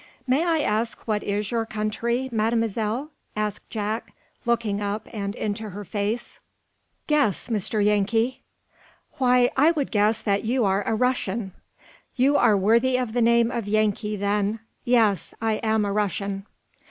"May 0.25 0.43
I 0.43 0.61
ask 0.61 1.07
what 1.07 1.21
is 1.21 1.51
your 1.51 1.63
country, 1.67 2.27
Mademoiselle?" 2.31 3.11
asked 3.35 3.69
Jack, 3.69 4.15
looking 4.47 4.81
up 4.81 5.07
and 5.13 5.35
into 5.35 5.69
her 5.69 5.85
face. 5.85 6.39
"Guess, 7.05 7.49
Mr. 7.49 7.85
Yankee!" 7.85 8.41
"Why, 9.19 9.51
I 9.55 9.69
would 9.69 9.91
guess 9.91 10.19
that 10.23 10.43
you 10.43 10.65
are 10.65 10.81
a 10.87 10.95
Russian." 10.95 11.51
"You 12.15 12.35
are 12.35 12.57
worthy 12.57 12.97
of 12.97 13.13
the 13.13 13.21
name 13.21 13.51
of 13.51 13.67
Yankee, 13.67 14.15
then. 14.15 14.61
Yes; 14.85 15.35
I 15.39 15.57
am 15.61 15.85
a 15.85 15.93
Russian." 15.93 16.47